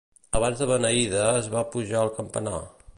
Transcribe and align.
Abans 0.37 0.61
de 0.63 0.67
beneïda 0.71 1.27
es 1.43 1.51
va 1.57 1.65
pujar 1.77 2.03
al 2.05 2.13
campanar. 2.19 2.65